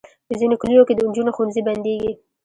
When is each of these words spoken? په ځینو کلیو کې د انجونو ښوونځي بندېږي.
په 0.27 0.33
ځینو 0.39 0.55
کلیو 0.61 0.87
کې 0.87 0.93
د 0.95 0.99
انجونو 1.05 1.31
ښوونځي 1.35 1.61
بندېږي. 1.67 2.11